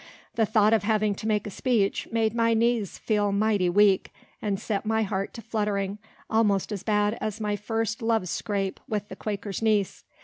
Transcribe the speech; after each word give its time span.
The 0.33 0.47
thought 0.47 0.73
of 0.73 0.81
having 0.81 1.13
to 1.13 1.27
make 1.27 1.45
a 1.45 1.51
speech 1.51 2.07
made 2.11 2.33
my 2.33 2.55
knees 2.55 2.97
feel 2.97 3.31
mighty 3.31 3.69
weak, 3.69 4.11
and 4.41 4.59
set 4.59 4.83
my 4.83 5.03
heart 5.03 5.31
to 5.35 5.43
fluttering 5.43 5.99
almost 6.27 6.71
as 6.71 6.81
bad 6.81 7.19
as 7.21 7.39
my 7.39 7.55
first 7.55 8.01
love 8.01 8.27
scrape 8.27 8.79
with 8.89 9.09
the 9.09 9.15
Quaker's 9.15 9.61
niece. 9.61 10.03